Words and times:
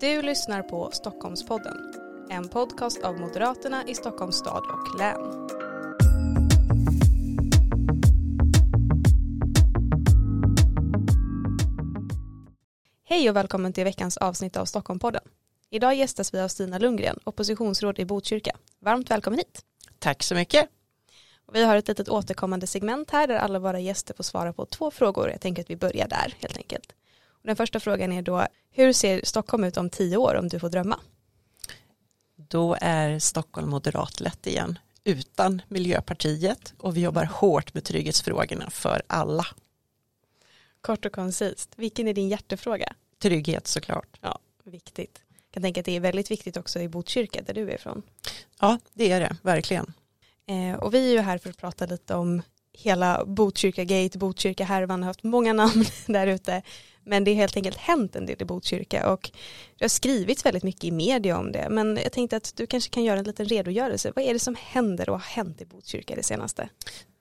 Du 0.00 0.22
lyssnar 0.22 0.62
på 0.62 0.90
Stockholmspodden, 0.92 1.76
en 2.30 2.48
podcast 2.48 3.02
av 3.02 3.20
Moderaterna 3.20 3.88
i 3.88 3.94
Stockholms 3.94 4.36
stad 4.36 4.62
och 4.72 4.98
län. 4.98 5.48
Hej 13.04 13.30
och 13.30 13.36
välkommen 13.36 13.72
till 13.72 13.84
veckans 13.84 14.16
avsnitt 14.16 14.56
av 14.56 14.64
Stockholmpodden. 14.64 15.22
Idag 15.70 15.94
gästas 15.94 16.34
vi 16.34 16.40
av 16.40 16.48
Stina 16.48 16.78
Lundgren, 16.78 17.18
oppositionsråd 17.24 17.98
i 17.98 18.04
Botkyrka. 18.04 18.56
Varmt 18.78 19.10
välkommen 19.10 19.38
hit. 19.38 19.64
Tack 19.98 20.22
så 20.22 20.34
mycket. 20.34 20.68
Vi 21.52 21.64
har 21.64 21.76
ett 21.76 21.88
litet 21.88 22.08
återkommande 22.08 22.66
segment 22.66 23.10
här 23.10 23.26
där 23.26 23.38
alla 23.38 23.58
våra 23.58 23.80
gäster 23.80 24.14
får 24.14 24.24
svara 24.24 24.52
på 24.52 24.66
två 24.66 24.90
frågor. 24.90 25.30
Jag 25.30 25.40
tänker 25.40 25.62
att 25.62 25.70
vi 25.70 25.76
börjar 25.76 26.08
där 26.08 26.34
helt 26.40 26.56
enkelt. 26.56 26.94
Den 27.42 27.56
första 27.56 27.80
frågan 27.80 28.12
är 28.12 28.22
då, 28.22 28.46
hur 28.70 28.92
ser 28.92 29.20
Stockholm 29.24 29.64
ut 29.64 29.76
om 29.76 29.90
tio 29.90 30.16
år 30.16 30.34
om 30.34 30.48
du 30.48 30.58
får 30.58 30.68
drömma? 30.68 31.00
Då 32.36 32.76
är 32.80 33.18
Stockholm 33.18 33.70
moderatlätt 33.70 34.46
igen, 34.46 34.78
utan 35.04 35.62
Miljöpartiet 35.68 36.74
och 36.78 36.96
vi 36.96 37.00
jobbar 37.00 37.24
hårt 37.24 37.74
med 37.74 37.84
trygghetsfrågorna 37.84 38.70
för 38.70 39.02
alla. 39.06 39.46
Kort 40.80 41.04
och 41.04 41.12
koncist, 41.12 41.72
vilken 41.76 42.08
är 42.08 42.14
din 42.14 42.28
hjärtefråga? 42.28 42.92
Trygghet 43.18 43.66
såklart. 43.66 44.18
Ja, 44.20 44.38
viktigt. 44.64 45.22
Jag 45.28 45.54
kan 45.54 45.62
tänka 45.62 45.80
att 45.80 45.86
det 45.86 45.96
är 45.96 46.00
väldigt 46.00 46.30
viktigt 46.30 46.56
också 46.56 46.80
i 46.80 46.88
Botkyrka 46.88 47.42
där 47.42 47.54
du 47.54 47.70
är 47.70 47.74
ifrån. 47.74 48.02
Ja, 48.60 48.78
det 48.92 49.12
är 49.12 49.20
det, 49.20 49.36
verkligen. 49.42 49.92
Eh, 50.46 50.74
och 50.74 50.94
vi 50.94 51.08
är 51.08 51.12
ju 51.12 51.20
här 51.20 51.38
för 51.38 51.50
att 51.50 51.56
prata 51.56 51.86
lite 51.86 52.14
om 52.14 52.42
hela 52.72 53.24
Botkyrka 53.24 53.84
Gate, 53.84 54.18
Botkyrka 54.18 54.64
härvan 54.64 55.02
har 55.02 55.06
haft 55.06 55.22
många 55.22 55.52
namn 55.52 55.84
där 56.06 56.26
ute. 56.26 56.62
Men 57.10 57.24
det 57.24 57.30
har 57.30 57.36
helt 57.36 57.56
enkelt 57.56 57.76
hänt 57.76 58.16
en 58.16 58.26
del 58.26 58.42
i 58.42 58.44
Botkyrka 58.44 59.12
och 59.12 59.30
det 59.78 59.84
har 59.84 59.88
skrivits 59.88 60.46
väldigt 60.46 60.62
mycket 60.62 60.84
i 60.84 60.90
media 60.90 61.38
om 61.38 61.52
det. 61.52 61.68
Men 61.70 61.96
jag 61.96 62.12
tänkte 62.12 62.36
att 62.36 62.56
du 62.56 62.66
kanske 62.66 62.90
kan 62.90 63.04
göra 63.04 63.18
en 63.18 63.24
liten 63.24 63.46
redogörelse. 63.46 64.12
Vad 64.16 64.24
är 64.24 64.32
det 64.32 64.38
som 64.38 64.56
händer 64.60 65.08
och 65.08 65.14
har 65.14 65.26
hänt 65.26 65.60
i 65.60 65.64
Botkyrka 65.64 66.14
det 66.14 66.22
senaste? 66.22 66.68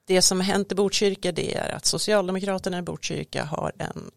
Det 0.05 0.21
som 0.21 0.37
har 0.37 0.45
hänt 0.45 0.71
i 0.71 0.75
Botkyrka 0.75 1.31
det 1.31 1.55
är 1.55 1.69
att 1.75 1.85
Socialdemokraterna 1.85 2.79
i 2.79 2.81
Botkyrka 2.81 3.43
har 3.43 3.71
en 3.77 4.11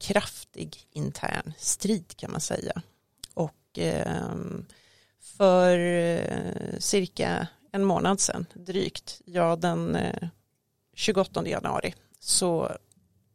kraftig 0.00 0.76
intern 0.90 1.52
strid 1.58 2.16
kan 2.16 2.32
man 2.32 2.40
säga. 2.40 2.82
Och 3.34 3.78
eh, 3.78 4.34
för 5.20 5.78
eh, 5.78 6.78
cirka 6.78 7.46
en 7.72 7.84
månad 7.84 8.20
sedan 8.20 8.46
drygt, 8.54 9.20
ja 9.24 9.56
den 9.56 9.96
eh, 9.96 10.28
28 10.94 11.48
januari 11.48 11.94
så 12.20 12.76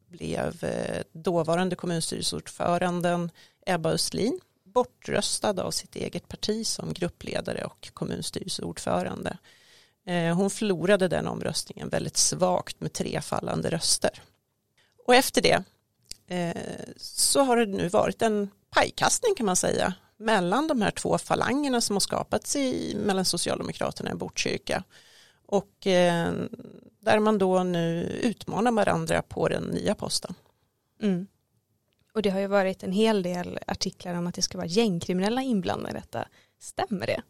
blev 0.08 0.64
eh, 0.64 1.04
dåvarande 1.12 1.76
kommunstyrelseordföranden 1.76 3.32
Ebba 3.66 3.90
Östlin 3.90 4.40
bortröstad 4.64 5.62
av 5.62 5.72
sitt 5.72 5.96
eget 5.96 6.28
parti 6.28 6.68
som 6.68 6.94
gruppledare 6.94 7.64
och 7.66 7.90
kommunstyrelseordförande. 7.94 9.38
Eh, 10.08 10.36
hon 10.36 10.50
förlorade 10.50 11.08
den 11.08 11.28
omröstningen 11.28 11.90
väldigt 11.90 12.18
svagt 12.18 12.82
med 12.82 12.94
tre 12.94 13.22
fallande 13.22 13.70
röster. 13.70 14.22
Och 15.06 15.16
efter 15.16 15.42
det 15.42 15.64
eh, 16.28 16.84
så 16.98 17.44
har 17.44 17.58
det 17.58 17.66
nu 17.66 17.90
varit 17.90 18.22
en 18.22 18.50
pajkastning 18.70 19.36
kan 19.36 19.46
man 19.46 19.56
säga 19.56 19.94
mellan 20.18 20.68
de 20.68 20.82
här 20.82 20.92
två 20.92 21.18
falangerna 21.18 21.82
som 21.82 21.96
har 21.96 22.02
skapats 22.02 22.56
i, 22.56 22.96
mellan 23.06 23.26
Socialdemokraterna 23.26 24.12
i 24.12 24.16
Botkyrka. 24.16 24.84
Och 25.48 25.88
eh, 25.88 26.34
där 27.00 27.20
man 27.20 27.38
då 27.38 27.64
nu 27.64 28.04
utmanar 28.24 28.72
varandra 28.72 29.22
på 29.22 29.48
den 29.48 29.64
nya 29.64 29.96
posten. 29.96 30.34
Mm. 31.02 31.28
Och 32.14 32.22
det 32.22 32.30
har 32.30 32.40
ju 32.40 32.48
varit 32.48 32.84
en 32.84 32.92
hel 32.92 33.24
del 33.24 33.60
artiklar 33.68 34.14
om 34.14 34.28
att 34.28 34.36
det 34.36 34.42
ska 34.42 34.58
vara 34.58 34.68
gängkriminella 34.68 35.42
inblandade 35.42 35.98
i 35.98 36.00
detta. 36.00 36.28
Stämmer 36.60 37.06
det? 37.08 37.22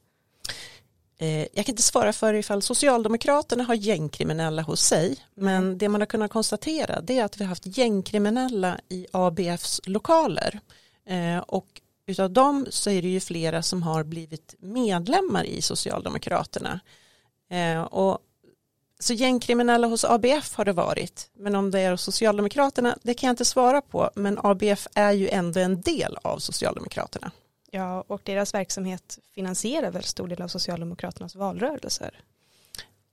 Eh, 1.19 1.39
jag 1.39 1.65
kan 1.65 1.73
inte 1.73 1.81
svara 1.81 2.13
för 2.13 2.33
ifall 2.33 2.61
Socialdemokraterna 2.61 3.63
har 3.63 3.75
gängkriminella 3.75 4.61
hos 4.61 4.81
sig, 4.81 5.15
men 5.35 5.63
mm. 5.63 5.77
det 5.77 5.89
man 5.89 6.01
har 6.01 6.05
kunnat 6.05 6.31
konstatera 6.31 7.01
det 7.01 7.19
är 7.19 7.25
att 7.25 7.37
vi 7.37 7.43
har 7.43 7.49
haft 7.49 7.77
gängkriminella 7.77 8.79
i 8.89 9.07
ABFs 9.11 9.81
lokaler. 9.85 10.59
Eh, 11.05 11.37
och 11.37 11.81
utav 12.05 12.31
dem 12.31 12.67
så 12.69 12.89
är 12.89 13.01
det 13.01 13.07
ju 13.07 13.19
flera 13.19 13.61
som 13.61 13.83
har 13.83 14.03
blivit 14.03 14.55
medlemmar 14.59 15.43
i 15.43 15.61
Socialdemokraterna. 15.61 16.79
Eh, 17.49 17.81
och 17.81 18.19
så 18.99 19.13
gängkriminella 19.13 19.87
hos 19.87 20.05
ABF 20.05 20.55
har 20.55 20.65
det 20.65 20.73
varit, 20.73 21.29
men 21.33 21.55
om 21.55 21.71
det 21.71 21.79
är 21.79 21.91
hos 21.91 22.01
Socialdemokraterna, 22.03 22.97
det 23.03 23.13
kan 23.13 23.27
jag 23.27 23.33
inte 23.33 23.45
svara 23.45 23.81
på, 23.81 24.11
men 24.15 24.39
ABF 24.43 24.87
är 24.95 25.11
ju 25.11 25.29
ändå 25.29 25.59
en 25.59 25.81
del 25.81 26.17
av 26.21 26.39
Socialdemokraterna. 26.39 27.31
Ja, 27.71 28.03
och 28.07 28.21
deras 28.23 28.53
verksamhet 28.53 29.19
finansierar 29.35 29.91
väl 29.91 30.03
stor 30.03 30.27
del 30.27 30.41
av 30.41 30.47
Socialdemokraternas 30.47 31.35
valrörelser? 31.35 32.21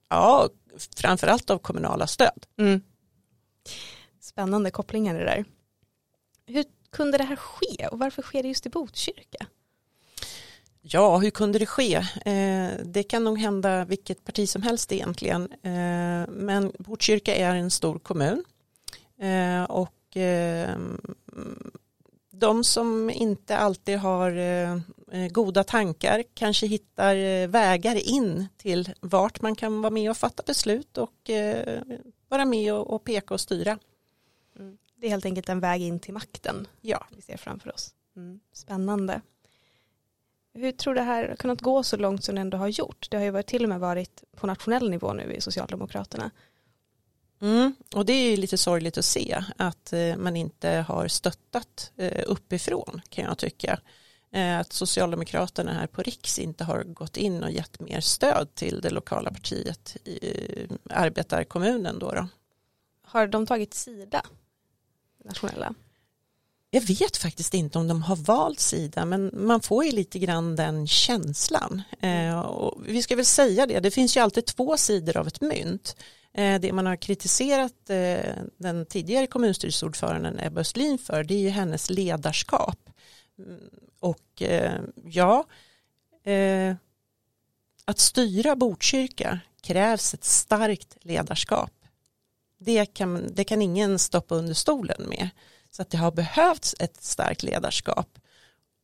Ja, 0.08 0.48
framförallt 0.96 1.50
av 1.50 1.58
kommunala 1.58 2.06
stöd. 2.06 2.46
Mm. 2.58 2.82
Spännande 4.20 4.70
kopplingar 4.70 5.14
det 5.14 5.24
där. 5.24 5.44
Hur 6.46 6.64
kunde 6.90 7.18
det 7.18 7.24
här 7.24 7.36
ske 7.36 7.88
och 7.88 7.98
varför 7.98 8.22
sker 8.22 8.42
det 8.42 8.48
just 8.48 8.66
i 8.66 8.70
Botkyrka? 8.70 9.46
Ja, 10.86 11.18
hur 11.18 11.30
kunde 11.30 11.58
det 11.58 11.66
ske? 11.66 11.94
Eh, 12.24 12.70
det 12.84 13.02
kan 13.02 13.24
nog 13.24 13.38
hända 13.38 13.84
vilket 13.84 14.24
parti 14.24 14.48
som 14.48 14.62
helst 14.62 14.92
egentligen. 14.92 15.42
Eh, 15.52 16.28
men 16.28 16.72
Botkyrka 16.78 17.34
är 17.34 17.54
en 17.54 17.70
stor 17.70 17.98
kommun. 17.98 18.44
Eh, 19.18 19.62
och 19.64 19.90
de 22.30 22.64
som 22.64 23.10
inte 23.10 23.56
alltid 23.56 23.98
har 23.98 24.32
goda 25.28 25.64
tankar 25.64 26.22
kanske 26.34 26.66
hittar 26.66 27.46
vägar 27.46 28.08
in 28.08 28.46
till 28.56 28.94
vart 29.00 29.42
man 29.42 29.54
kan 29.54 29.82
vara 29.82 29.90
med 29.90 30.10
och 30.10 30.16
fatta 30.16 30.42
beslut 30.46 30.98
och 30.98 31.30
vara 32.28 32.44
med 32.44 32.74
och, 32.74 32.90
och 32.90 33.04
peka 33.04 33.34
och 33.34 33.40
styra. 33.40 33.78
Mm. 34.58 34.78
Det 34.96 35.06
är 35.06 35.10
helt 35.10 35.24
enkelt 35.24 35.48
en 35.48 35.60
väg 35.60 35.82
in 35.82 36.00
till 36.00 36.14
makten 36.14 36.66
ja. 36.80 37.06
vi 37.16 37.22
ser 37.22 37.36
framför 37.36 37.74
oss. 37.74 37.94
Mm. 38.16 38.40
Spännande. 38.52 39.20
Hur 40.54 40.72
tror 40.72 40.94
du 40.94 41.00
det 41.00 41.04
här 41.04 41.28
har 41.28 41.36
kunnat 41.36 41.60
gå 41.60 41.82
så 41.82 41.96
långt 41.96 42.24
som 42.24 42.34
det 42.34 42.40
ändå 42.40 42.58
har 42.58 42.68
gjort? 42.68 43.06
Det 43.10 43.16
har 43.16 43.24
ju 43.24 43.30
varit, 43.30 43.46
till 43.46 43.62
och 43.62 43.68
med 43.68 43.80
varit 43.80 44.24
på 44.36 44.46
nationell 44.46 44.90
nivå 44.90 45.12
nu 45.12 45.32
i 45.32 45.40
Socialdemokraterna. 45.40 46.30
Mm, 47.40 47.74
och 47.94 48.06
det 48.06 48.12
är 48.12 48.30
ju 48.30 48.36
lite 48.36 48.58
sorgligt 48.58 48.98
att 48.98 49.04
se 49.04 49.44
att 49.56 49.92
eh, 49.92 50.16
man 50.16 50.36
inte 50.36 50.68
har 50.68 51.08
stöttat 51.08 51.92
eh, 51.96 52.22
uppifrån 52.26 53.00
kan 53.08 53.24
jag 53.24 53.38
tycka. 53.38 53.80
Eh, 54.30 54.58
att 54.58 54.72
Socialdemokraterna 54.72 55.72
här 55.72 55.86
på 55.86 56.02
Riks 56.02 56.38
inte 56.38 56.64
har 56.64 56.82
gått 56.82 57.16
in 57.16 57.44
och 57.44 57.50
gett 57.50 57.80
mer 57.80 58.00
stöd 58.00 58.54
till 58.54 58.80
det 58.80 58.90
lokala 58.90 59.30
partiet 59.30 59.96
i 60.04 60.68
arbetarkommunen. 60.90 61.98
Då, 61.98 62.12
då. 62.12 62.28
Har 63.02 63.26
de 63.26 63.46
tagit 63.46 63.74
sida? 63.74 64.22
Nationella? 65.24 65.74
Jag 66.74 66.80
vet 66.80 67.16
faktiskt 67.16 67.54
inte 67.54 67.78
om 67.78 67.88
de 67.88 68.02
har 68.02 68.16
valt 68.16 68.60
sida 68.60 69.04
men 69.04 69.30
man 69.32 69.60
får 69.60 69.84
ju 69.84 69.92
lite 69.92 70.18
grann 70.18 70.56
den 70.56 70.86
känslan. 70.86 71.82
Eh, 72.00 72.40
och 72.40 72.82
vi 72.86 73.02
ska 73.02 73.16
väl 73.16 73.24
säga 73.24 73.66
det, 73.66 73.80
det 73.80 73.90
finns 73.90 74.16
ju 74.16 74.20
alltid 74.20 74.46
två 74.46 74.76
sidor 74.76 75.16
av 75.16 75.26
ett 75.26 75.40
mynt. 75.40 75.96
Eh, 76.32 76.60
det 76.60 76.72
man 76.72 76.86
har 76.86 76.96
kritiserat 76.96 77.90
eh, 77.90 78.34
den 78.56 78.86
tidigare 78.86 79.26
kommunstyrelseordföranden 79.26 80.40
Ebba 80.40 80.60
Östlin 80.60 80.98
för 80.98 81.24
det 81.24 81.34
är 81.34 81.38
ju 81.38 81.48
hennes 81.48 81.90
ledarskap. 81.90 82.90
Mm, 83.38 83.60
och 84.00 84.42
eh, 84.42 84.80
ja, 85.04 85.44
eh, 86.24 86.74
att 87.84 87.98
styra 87.98 88.56
Botkyrka 88.56 89.40
krävs 89.62 90.14
ett 90.14 90.24
starkt 90.24 90.96
ledarskap. 91.00 91.72
Det 92.58 92.86
kan, 92.86 93.34
det 93.34 93.44
kan 93.44 93.62
ingen 93.62 93.98
stoppa 93.98 94.34
under 94.34 94.54
stolen 94.54 95.08
med. 95.08 95.30
Så 95.76 95.82
att 95.82 95.90
det 95.90 95.96
har 95.96 96.12
behövts 96.12 96.74
ett 96.78 97.04
starkt 97.04 97.42
ledarskap. 97.42 98.18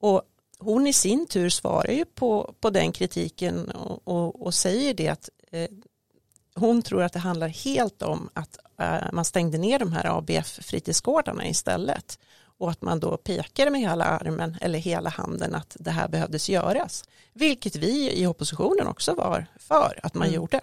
Och 0.01 0.23
hon 0.59 0.87
i 0.87 0.93
sin 0.93 1.27
tur 1.27 1.51
svarar 1.51 1.93
ju 1.93 2.05
på, 2.05 2.55
på 2.61 2.71
den 2.71 2.93
kritiken 2.93 3.71
och, 3.71 4.09
och, 4.09 4.43
och 4.43 4.55
säger 4.55 4.95
det 4.95 5.09
att 5.09 5.29
eh, 5.51 5.69
hon 6.55 6.83
tror 6.83 7.03
att 7.03 7.13
det 7.13 7.19
handlar 7.19 7.49
helt 7.49 8.03
om 8.03 8.31
att 8.33 8.59
eh, 8.79 9.13
man 9.13 9.25
stängde 9.25 9.59
ner 9.59 9.79
de 9.79 9.93
här 9.93 10.19
ABF-fritidsgårdarna 10.19 11.49
istället 11.49 12.19
och 12.59 12.71
att 12.71 12.83
man 12.83 13.01
då 13.01 13.17
pekade 13.17 13.71
med 13.71 13.81
hela 13.81 14.05
armen 14.05 14.57
eller 14.61 14.79
hela 14.79 15.11
handen 15.11 15.55
att 15.55 15.77
det 15.81 15.91
här 15.91 16.09
behövdes 16.09 16.49
göras. 16.49 17.05
Vilket 17.33 17.77
vi 17.77 18.13
i 18.13 18.27
oppositionen 18.27 18.87
också 18.87 19.15
var 19.15 19.47
för 19.57 20.01
att 20.03 20.15
man 20.15 20.27
mm. 20.29 20.35
gjorde. 20.35 20.61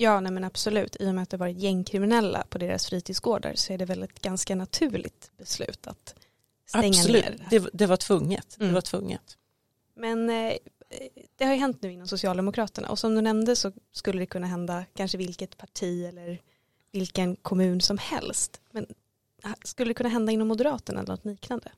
Ja, 0.00 0.20
nej 0.20 0.32
men 0.32 0.44
absolut. 0.44 0.96
I 1.00 1.10
och 1.10 1.14
med 1.14 1.22
att 1.22 1.30
det 1.30 1.36
varit 1.36 1.58
gängkriminella 1.58 2.44
på 2.48 2.58
deras 2.58 2.86
fritidsgårdar 2.86 3.54
så 3.54 3.72
är 3.72 3.78
det 3.78 3.84
väl 3.84 4.02
ett 4.02 4.20
ganska 4.20 4.54
naturligt 4.54 5.30
beslut 5.36 5.86
att 5.86 6.14
stänga 6.66 6.88
absolut. 6.88 7.24
ner. 7.24 7.46
Det, 7.50 7.68
det 7.72 7.86
var 7.86 7.96
tvunget. 7.96 8.56
Mm. 8.58 8.68
Det 8.68 8.74
var 8.74 8.80
tvunget. 8.80 9.36
Men 9.96 10.30
eh, 10.30 10.52
det 11.36 11.44
har 11.44 11.52
ju 11.52 11.58
hänt 11.60 11.82
nu 11.82 11.92
inom 11.92 12.08
Socialdemokraterna 12.08 12.88
och 12.88 12.98
som 12.98 13.14
du 13.14 13.20
nämnde 13.20 13.56
så 13.56 13.72
skulle 13.92 14.18
det 14.18 14.26
kunna 14.26 14.46
hända 14.46 14.84
kanske 14.94 15.18
vilket 15.18 15.56
parti 15.56 16.04
eller 16.04 16.38
vilken 16.92 17.36
kommun 17.36 17.80
som 17.80 17.98
helst. 17.98 18.60
Men 18.70 18.86
skulle 19.64 19.90
det 19.90 19.94
kunna 19.94 20.08
hända 20.08 20.32
inom 20.32 20.48
Moderaterna 20.48 21.00
eller 21.00 21.12
något 21.12 21.24
liknande? 21.24 21.70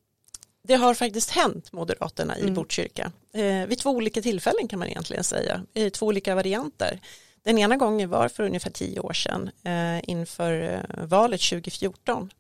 det 0.63 0.75
har 0.75 0.95
faktiskt 0.95 1.31
hänt 1.31 1.73
Moderaterna 1.73 2.39
i 2.39 2.43
Mm. 2.43 2.55
Botkyrka. 2.55 3.13
Eh, 3.33 3.67
vid 3.67 3.79
två 3.79 3.91
olika 3.91 4.23
tillfällen 4.23 4.69
kan 4.69 4.79
man 4.79 4.89
egentligen 4.89 5.25
säga, 5.25 5.67
i 5.75 5.91
två 5.91 6.07
olika 6.07 6.35
varianter. 6.35 7.01
Den 7.45 7.59
ena 7.59 7.77
gången 7.77 8.11
var 8.11 8.29
för 8.29 8.43
ungefär 8.43 8.71
tio 8.71 9.01
år 9.01 9.13
sedan 9.13 9.51
eh, 9.65 10.11
inför 10.11 10.63
eh, 10.63 11.05
valet 11.05 11.41
2014 11.41 12.31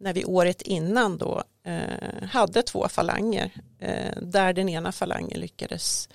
när 0.00 0.12
vi 0.12 0.24
året 0.24 0.62
innan 0.62 1.18
då 1.18 1.42
eh, 1.64 2.28
hade 2.28 2.62
två 2.62 2.88
falanger 2.88 3.52
eh, 3.78 4.22
där 4.22 4.52
den 4.52 4.68
ena 4.68 4.92
falangen 4.92 5.40
lyckades 5.40 6.08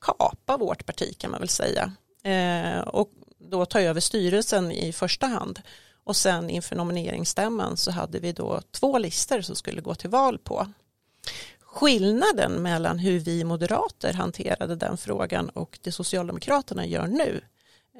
kapa 0.00 0.56
vårt 0.56 0.86
parti 0.86 1.18
kan 1.18 1.30
man 1.30 1.40
väl 1.40 1.48
säga 1.48 1.92
eh, 2.22 2.80
och 2.80 3.10
då 3.38 3.66
ta 3.66 3.80
över 3.80 4.00
styrelsen 4.00 4.72
i 4.72 4.92
första 4.92 5.26
hand 5.26 5.60
och 6.04 6.16
sen 6.16 6.50
inför 6.50 6.76
nomineringsstämman 6.76 7.76
så 7.76 7.90
hade 7.90 8.18
vi 8.18 8.32
då 8.32 8.60
två 8.70 8.98
listor 8.98 9.40
som 9.40 9.56
skulle 9.56 9.80
gå 9.80 9.94
till 9.94 10.10
val 10.10 10.38
på. 10.38 10.66
Skillnaden 11.60 12.52
mellan 12.52 12.98
hur 12.98 13.18
vi 13.18 13.44
moderater 13.44 14.12
hanterade 14.12 14.76
den 14.76 14.96
frågan 14.96 15.48
och 15.48 15.78
det 15.82 15.92
Socialdemokraterna 15.92 16.86
gör 16.86 17.06
nu 17.06 17.40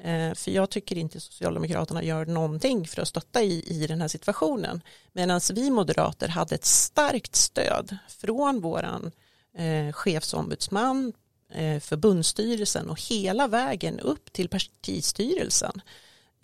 Eh, 0.02 0.34
för 0.34 0.50
jag 0.50 0.70
tycker 0.70 0.98
inte 0.98 1.20
Socialdemokraterna 1.20 2.02
gör 2.02 2.26
någonting 2.26 2.86
för 2.86 3.02
att 3.02 3.08
stötta 3.08 3.42
i, 3.42 3.64
i 3.66 3.86
den 3.86 4.00
här 4.00 4.08
situationen. 4.08 4.82
Medan 5.12 5.40
vi 5.52 5.70
moderater 5.70 6.28
hade 6.28 6.54
ett 6.54 6.64
starkt 6.64 7.36
stöd 7.36 7.96
från 8.08 8.60
våran 8.60 9.12
eh, 9.58 9.92
chefsombudsman, 9.92 11.12
eh, 11.52 11.80
förbundsstyrelsen 11.80 12.90
och 12.90 13.00
hela 13.00 13.48
vägen 13.48 14.00
upp 14.00 14.32
till 14.32 14.48
partistyrelsen. 14.48 15.80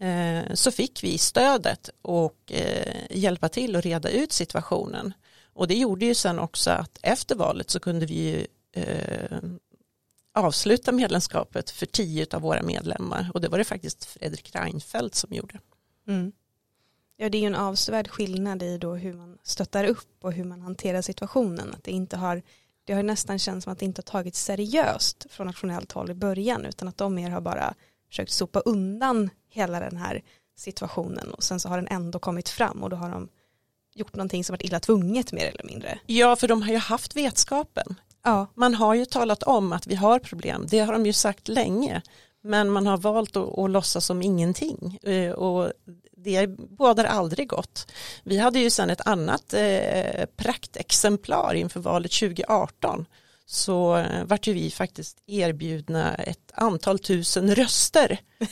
Eh, 0.01 0.55
så 0.55 0.71
fick 0.71 1.05
vi 1.05 1.19
stödet 1.19 1.91
och 2.03 2.53
eh, 2.53 3.07
hjälpa 3.11 3.49
till 3.49 3.77
att 3.77 3.85
reda 3.85 4.09
ut 4.09 4.33
situationen. 4.33 5.13
Och 5.53 5.69
det 5.69 5.75
gjorde 5.75 6.05
ju 6.07 6.15
sen 6.15 6.39
också 6.39 6.71
att 6.71 6.99
efter 7.03 7.35
valet 7.35 7.71
så 7.71 7.81
kunde 7.81 8.07
vi 8.07 8.15
ju 8.15 8.47
eh, 8.83 9.39
avsluta 10.35 10.93
medlemskapet 10.93 11.71
för 11.71 11.87
tio 11.87 12.27
av 12.33 12.43
våra 12.43 12.63
medlemmar 12.63 13.31
och 13.35 13.41
det 13.41 13.49
var 13.49 13.59
det 13.59 13.65
faktiskt 13.65 14.05
Fredrik 14.05 14.55
Reinfeldt 14.55 15.15
som 15.15 15.33
gjorde. 15.33 15.61
Mm. 16.09 16.33
Ja, 17.17 17.29
det 17.29 17.39
är 17.39 17.41
ju 17.41 17.47
en 17.47 17.55
avsevärd 17.55 18.09
skillnad 18.09 18.63
i 18.63 18.79
då 18.79 18.95
hur 18.95 19.13
man 19.13 19.39
stöttar 19.43 19.85
upp 19.85 20.25
och 20.25 20.33
hur 20.33 20.45
man 20.45 20.63
hanterar 20.63 21.03
situationen. 21.03 21.75
Att 21.75 21.85
det, 21.85 21.91
inte 21.91 22.17
har, 22.17 22.43
det 22.85 22.93
har 22.93 23.03
nästan 23.03 23.39
känts 23.39 23.65
som 23.65 23.73
att 23.73 23.79
det 23.79 23.85
inte 23.85 23.99
har 23.99 24.05
tagits 24.05 24.45
seriöst 24.45 25.27
från 25.31 25.47
nationellt 25.47 25.93
håll 25.93 26.11
i 26.11 26.15
början 26.15 26.65
utan 26.65 26.89
att 26.89 26.97
de 26.97 27.15
mer 27.15 27.31
har 27.31 27.41
bara 27.41 27.75
försökt 28.09 28.33
sopa 28.33 28.61
undan 28.61 29.31
hela 29.49 29.81
den 29.81 29.97
här 29.97 30.23
situationen 30.57 31.31
och 31.35 31.43
sen 31.43 31.61
så 31.61 31.69
har 31.69 31.77
den 31.77 31.89
ändå 31.89 32.19
kommit 32.19 32.49
fram 32.49 32.83
och 32.83 32.91
då 32.91 32.97
har 32.97 33.11
de 33.11 33.29
gjort 33.95 34.17
någonting 34.17 34.45
som 34.45 34.53
varit 34.53 34.65
illa 34.65 34.81
tvunget 34.81 35.33
mer 35.33 35.47
eller 35.47 35.65
mindre. 35.65 35.99
Ja, 36.07 36.37
för 36.37 36.49
de 36.49 36.63
har 36.63 36.71
ju 36.71 36.79
haft 36.79 37.17
vetskapen. 37.17 37.95
Ja, 38.25 38.47
Man 38.55 38.75
har 38.75 38.95
ju 38.95 39.05
talat 39.05 39.43
om 39.43 39.73
att 39.73 39.87
vi 39.87 39.95
har 39.95 40.19
problem, 40.19 40.67
det 40.71 40.79
har 40.79 40.93
de 40.93 41.07
ju 41.07 41.13
sagt 41.13 41.49
länge. 41.49 42.03
Men 42.43 42.71
man 42.71 42.87
har 42.87 42.97
valt 42.97 43.37
att, 43.37 43.59
att 43.59 43.71
låtsas 43.71 44.07
som 44.07 44.23
ingenting. 44.23 44.99
Eh, 45.03 45.31
och 45.31 45.73
det 46.17 46.47
bådar 46.57 47.05
aldrig 47.05 47.49
gott. 47.49 47.93
Vi 48.23 48.39
hade 48.39 48.59
ju 48.59 48.71
sen 48.71 48.91
ett 48.91 49.07
annat 49.07 49.55
eh, 49.55 50.27
praktexemplar 50.37 51.55
inför 51.55 51.81
valet 51.81 52.13
2018 52.13 53.07
så 53.47 53.97
eh, 53.97 54.25
vart 54.25 54.47
ju 54.47 54.53
vi 54.53 54.71
faktiskt 54.71 55.19
erbjudna 55.27 56.15
ett 56.15 56.53
antal 56.55 56.99
tusen 56.99 57.55
röster. 57.55 58.19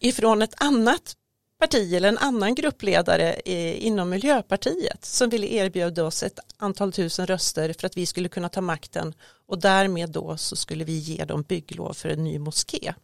Ifrån 0.00 0.42
ett 0.42 0.62
annat 0.62 1.16
parti 1.58 1.94
eller 1.94 2.08
en 2.08 2.18
annan 2.18 2.54
gruppledare 2.54 3.40
inom 3.78 4.10
Miljöpartiet 4.10 5.04
som 5.04 5.30
ville 5.30 5.46
erbjuda 5.46 6.04
oss 6.04 6.22
ett 6.22 6.38
antal 6.56 6.92
tusen 6.92 7.26
röster 7.26 7.72
för 7.72 7.86
att 7.86 7.96
vi 7.96 8.06
skulle 8.06 8.28
kunna 8.28 8.48
ta 8.48 8.60
makten 8.60 9.14
och 9.46 9.60
därmed 9.60 10.10
då 10.10 10.36
så 10.36 10.56
skulle 10.56 10.84
vi 10.84 10.98
ge 10.98 11.24
dem 11.24 11.42
bygglov 11.42 11.92
för 11.92 12.08
en 12.08 12.24
ny 12.24 12.38
moské. 12.38 12.94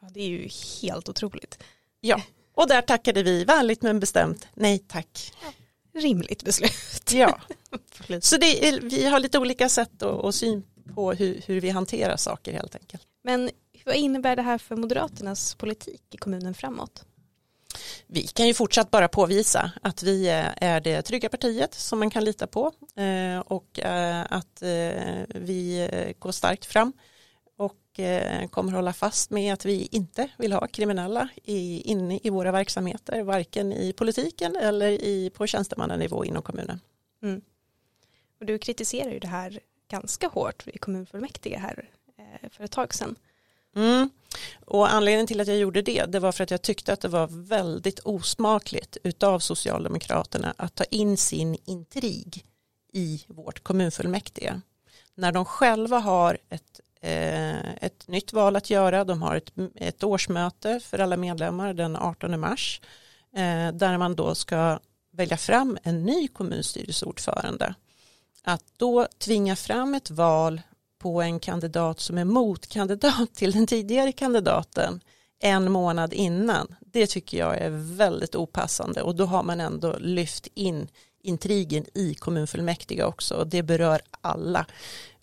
ja 0.00 0.08
det 0.14 0.20
är 0.20 0.28
ju 0.28 0.48
helt 0.82 1.08
otroligt. 1.08 1.58
Ja, 2.00 2.22
och 2.54 2.68
där 2.68 2.82
tackade 2.82 3.22
vi 3.22 3.44
vänligt 3.44 3.82
men 3.82 4.00
bestämt 4.00 4.46
nej 4.54 4.78
tack. 4.78 5.32
Rimligt 5.94 6.44
beslut. 6.44 7.12
Ja, 7.12 7.40
så 8.20 8.36
är, 8.36 8.80
vi 8.80 9.06
har 9.06 9.20
lite 9.20 9.38
olika 9.38 9.68
sätt 9.68 10.02
och, 10.02 10.24
och 10.24 10.34
syn 10.34 10.64
på 10.94 11.12
hur, 11.12 11.42
hur 11.46 11.60
vi 11.60 11.70
hanterar 11.70 12.16
saker 12.16 12.52
helt 12.52 12.74
enkelt. 12.74 13.02
Men 13.24 13.50
vad 13.84 13.94
innebär 13.94 14.36
det 14.36 14.42
här 14.42 14.58
för 14.58 14.76
Moderaternas 14.76 15.54
politik 15.54 16.02
i 16.10 16.16
kommunen 16.16 16.54
framåt? 16.54 17.04
Vi 18.14 18.26
kan 18.26 18.46
ju 18.46 18.54
fortsatt 18.54 18.90
bara 18.90 19.08
påvisa 19.08 19.72
att 19.82 20.02
vi 20.02 20.28
eh, 20.28 20.48
är 20.56 20.80
det 20.80 21.02
trygga 21.02 21.28
partiet 21.28 21.74
som 21.74 21.98
man 21.98 22.10
kan 22.10 22.24
lita 22.24 22.46
på 22.46 22.72
eh, 22.96 23.38
och 23.38 23.80
eh, 23.80 24.26
att 24.30 24.62
vi 25.28 25.88
går 26.18 26.32
starkt 26.32 26.64
fram 26.64 26.92
och 27.56 28.00
kommer 28.50 28.72
hålla 28.72 28.92
fast 28.92 29.30
med 29.30 29.52
att 29.52 29.64
vi 29.64 29.88
inte 29.90 30.28
vill 30.36 30.52
ha 30.52 30.66
kriminella 30.66 31.28
inne 31.44 32.20
i 32.22 32.30
våra 32.30 32.52
verksamheter, 32.52 33.22
varken 33.22 33.72
i 33.72 33.92
politiken 33.92 34.56
eller 34.56 34.90
i, 34.90 35.30
på 35.34 35.46
tjänstemannanivå 35.46 36.24
inom 36.24 36.42
kommunen. 36.42 36.80
Och 38.40 38.46
du 38.46 38.58
kritiserar 38.58 39.10
ju 39.10 39.18
det 39.18 39.28
här 39.28 39.60
ganska 39.88 40.28
hårt 40.28 40.66
i 40.66 40.78
kommunfullmäktige 40.78 41.58
här 41.58 41.90
för 42.50 42.64
ett 42.64 42.72
tag 42.72 42.94
sedan. 42.94 43.16
Mm. 43.76 44.10
Och 44.66 44.92
anledningen 44.92 45.26
till 45.26 45.40
att 45.40 45.48
jag 45.48 45.56
gjorde 45.56 45.82
det, 45.82 46.04
det 46.04 46.20
var 46.20 46.32
för 46.32 46.44
att 46.44 46.50
jag 46.50 46.62
tyckte 46.62 46.92
att 46.92 47.00
det 47.00 47.08
var 47.08 47.28
väldigt 47.30 48.00
osmakligt 48.00 48.96
utav 49.04 49.38
Socialdemokraterna 49.38 50.54
att 50.56 50.74
ta 50.74 50.84
in 50.84 51.16
sin 51.16 51.56
intrig 51.64 52.44
i 52.92 53.24
vårt 53.28 53.62
kommunfullmäktige. 53.62 54.60
När 55.14 55.32
de 55.32 55.44
själva 55.44 55.98
har 55.98 56.38
ett, 56.48 56.80
eh, 57.00 57.74
ett 57.74 58.08
nytt 58.08 58.32
val 58.32 58.56
att 58.56 58.70
göra, 58.70 59.04
de 59.04 59.22
har 59.22 59.36
ett, 59.36 59.52
ett 59.74 60.02
årsmöte 60.02 60.80
för 60.80 60.98
alla 60.98 61.16
medlemmar 61.16 61.74
den 61.74 61.96
18 61.96 62.40
mars, 62.40 62.80
eh, 63.36 63.72
där 63.72 63.98
man 63.98 64.14
då 64.14 64.34
ska 64.34 64.78
välja 65.12 65.36
fram 65.36 65.78
en 65.82 66.02
ny 66.02 66.28
kommunstyrelseordförande. 66.28 67.74
Att 68.44 68.64
då 68.76 69.06
tvinga 69.18 69.56
fram 69.56 69.94
ett 69.94 70.10
val 70.10 70.60
på 71.02 71.22
en 71.22 71.40
kandidat 71.40 72.00
som 72.00 72.18
är 72.18 72.24
motkandidat 72.24 73.34
till 73.34 73.52
den 73.52 73.66
tidigare 73.66 74.12
kandidaten 74.12 75.00
en 75.40 75.72
månad 75.72 76.12
innan. 76.12 76.74
Det 76.80 77.06
tycker 77.06 77.38
jag 77.38 77.58
är 77.58 77.70
väldigt 77.96 78.34
opassande 78.34 79.02
och 79.02 79.16
då 79.16 79.24
har 79.24 79.42
man 79.42 79.60
ändå 79.60 79.96
lyft 79.98 80.46
in 80.54 80.88
intrigen 81.22 81.84
i 81.94 82.14
kommunfullmäktige 82.14 83.04
också 83.04 83.34
och 83.34 83.46
det 83.46 83.62
berör 83.62 84.00
alla 84.20 84.66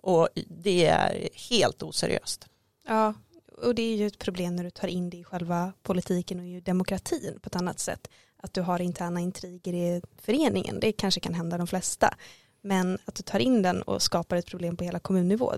och 0.02 0.30
det 0.48 0.86
är 0.86 1.30
helt 1.50 1.84
oseriöst. 1.84 2.48
Ja, 2.88 3.14
och 3.62 3.76
det 3.76 3.82
är 3.82 3.96
ju 3.96 4.08
ett 4.08 4.20
problem 4.20 4.56
när 4.56 4.64
du 4.64 4.70
tar 4.70 4.88
in 4.88 5.10
det 5.10 5.18
i 5.18 5.24
själva 5.24 5.74
politiken 5.84 6.40
och 6.40 6.46
i 6.46 6.62
demokratin 6.62 7.40
på 7.42 7.48
ett 7.48 7.56
annat 7.56 7.80
sätt. 7.80 8.10
Att 8.38 8.54
du 8.54 8.62
har 8.62 8.82
interna 8.82 9.20
intriger 9.20 9.74
i 9.74 10.02
föreningen, 10.22 10.80
det 10.80 10.92
kanske 10.92 11.20
kan 11.20 11.34
hända 11.34 11.58
de 11.58 11.68
flesta. 11.68 12.14
Men 12.62 12.98
att 13.06 13.16
du 13.16 13.24
tar 13.24 13.40
in 13.40 13.62
den 13.62 13.82
och 13.82 14.02
skapar 14.02 14.38
ett 14.38 14.46
problem 14.46 14.78
på 14.78 14.84
hela 14.84 15.00
kommunnivå, 15.00 15.54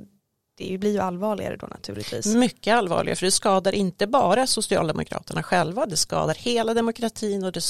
det 0.57 0.77
blir 0.77 0.91
ju 0.91 0.99
allvarligare 0.99 1.55
då 1.55 1.67
naturligtvis. 1.67 2.25
Mycket 2.25 2.75
allvarligare 2.75 3.15
för 3.15 3.25
det 3.25 3.31
skadar 3.31 3.75
inte 3.75 4.07
bara 4.07 4.47
Socialdemokraterna 4.47 5.43
själva, 5.43 5.85
det 5.85 5.97
skadar 5.97 6.35
hela 6.35 6.73
demokratin 6.73 7.43
och 7.43 7.51
det 7.51 7.61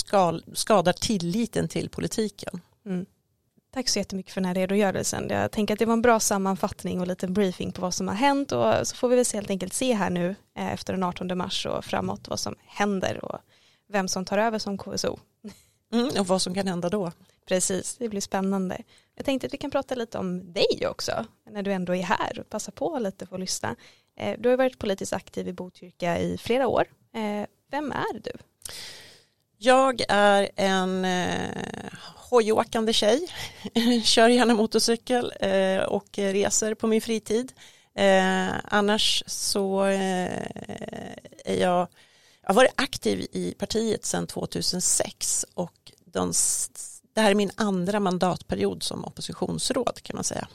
skadar 0.53 0.93
tilliten 0.93 1.67
till 1.67 1.89
politiken. 1.89 2.61
Mm. 2.85 3.05
Tack 3.73 3.89
så 3.89 3.99
jättemycket 3.99 4.33
för 4.33 4.41
den 4.41 4.47
här 4.47 4.55
redogörelsen. 4.55 5.29
Jag 5.29 5.51
tänker 5.51 5.73
att 5.73 5.79
det 5.79 5.85
var 5.85 5.93
en 5.93 6.01
bra 6.01 6.19
sammanfattning 6.19 7.01
och 7.01 7.07
lite 7.07 7.27
briefing 7.27 7.71
på 7.71 7.81
vad 7.81 7.93
som 7.93 8.07
har 8.07 8.15
hänt 8.15 8.51
och 8.51 8.87
så 8.87 8.95
får 8.95 9.09
vi 9.09 9.15
väl 9.15 9.25
helt 9.33 9.49
enkelt 9.49 9.73
se 9.73 9.93
här 9.93 10.09
nu 10.09 10.35
eh, 10.57 10.73
efter 10.73 10.93
den 10.93 11.03
18 11.03 11.37
mars 11.37 11.65
och 11.65 11.85
framåt 11.85 12.27
vad 12.27 12.39
som 12.39 12.55
händer 12.65 13.25
och 13.25 13.39
vem 13.89 14.07
som 14.07 14.25
tar 14.25 14.37
över 14.37 14.59
som 14.59 14.77
KSO. 14.77 15.19
Mm, 15.93 16.09
och 16.19 16.27
vad 16.27 16.41
som 16.41 16.53
kan 16.53 16.67
hända 16.67 16.89
då. 16.89 17.11
Precis, 17.45 17.95
det 17.97 18.09
blir 18.09 18.21
spännande. 18.21 18.83
Jag 19.15 19.25
tänkte 19.25 19.47
att 19.47 19.53
vi 19.53 19.57
kan 19.57 19.71
prata 19.71 19.95
lite 19.95 20.17
om 20.17 20.53
dig 20.53 20.87
också, 20.87 21.25
när 21.49 21.63
du 21.63 21.73
ändå 21.73 21.95
är 21.95 22.03
här 22.03 22.39
och 22.39 22.49
passa 22.49 22.71
på 22.71 22.99
lite 22.99 23.25
för 23.25 23.35
att 23.35 23.39
lyssna. 23.39 23.75
Eh, 24.17 24.39
du 24.39 24.49
har 24.49 24.57
varit 24.57 24.79
politiskt 24.79 25.13
aktiv 25.13 25.47
i 25.47 25.53
Botkyrka 25.53 26.19
i 26.19 26.37
flera 26.37 26.67
år. 26.67 26.85
Eh, 27.13 27.47
vem 27.71 27.91
är 27.91 28.19
du? 28.23 28.31
Jag 29.57 30.01
är 30.09 30.49
en 30.55 31.05
eh, 31.05 31.91
hojåkande 32.29 32.93
tjej, 32.93 33.27
kör 34.03 34.29
gärna 34.29 34.53
motorcykel 34.53 35.33
eh, 35.39 35.83
och 35.83 36.17
reser 36.17 36.73
på 36.73 36.87
min 36.87 37.01
fritid. 37.01 37.53
Eh, 37.95 38.49
annars 38.63 39.23
så 39.27 39.85
eh, 39.85 40.47
är 41.45 41.55
jag, 41.61 41.87
jag 42.41 42.49
har 42.49 42.53
varit 42.53 42.73
aktiv 42.75 43.27
i 43.31 43.55
partiet 43.57 44.05
sedan 44.05 44.27
2006 44.27 45.45
och 45.53 45.91
de, 46.05 46.33
det 47.13 47.21
här 47.21 47.31
är 47.31 47.35
min 47.35 47.51
andra 47.55 47.99
mandatperiod 47.99 48.83
som 48.83 49.05
oppositionsråd 49.05 50.03
kan 50.03 50.15
man 50.15 50.23
säga. 50.23 50.47